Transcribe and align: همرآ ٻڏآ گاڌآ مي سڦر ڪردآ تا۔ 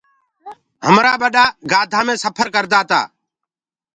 همرآ 0.87 1.13
ٻڏآ 1.21 1.45
گاڌآ 1.71 1.99
مي 2.07 2.13
سڦر 2.23 2.47
ڪردآ 2.55 2.79
تا۔ 2.89 3.01